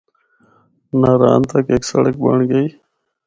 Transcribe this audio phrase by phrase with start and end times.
[0.99, 2.67] ناران تک ہک سڑک بنڑ گئی۔